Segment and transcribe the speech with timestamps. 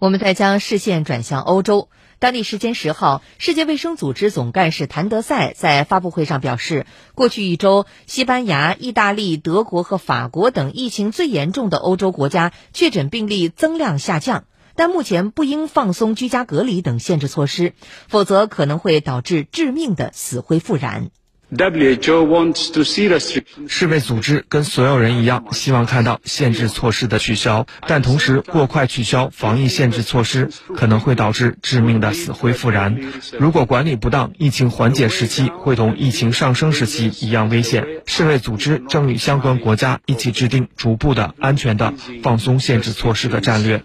[0.00, 1.90] 我们再将视线转向欧洲。
[2.18, 14.44] 当地时间十号，世界卫生组织总干事谭德赛在发布会上表示，过去一周，西班牙、意大利、德国和法国等疫情最严重的欧洲国家确诊病例增量下降，
[14.74, 17.74] 但目前不应放松居家隔离等限制措施，
[18.08, 21.10] 否则可能会导致致命的死灰复燃。
[23.68, 33.00] 世卫组织跟所有人一样，希望看到限制措施的取消，但同时过快取消防疫限制措施可能会导致致命的死灰复燃。
[33.38, 37.84] 如果管理不当，疫情缓解时期会同疫情上升时期一样危险。
[38.06, 43.82] 世卫组织正与相关国家一起制定逐步的、安全的放松限制措施的战略。